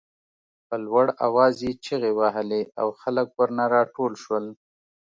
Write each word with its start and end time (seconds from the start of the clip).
په 0.67 0.75
لوړ 0.85 1.05
آواز 1.27 1.55
یې 1.65 1.71
چغې 1.85 2.11
وهلې 2.19 2.61
او 2.81 2.87
خلک 3.01 3.27
ورنه 3.39 3.63
راټول 3.75 4.13
شول. 4.23 4.45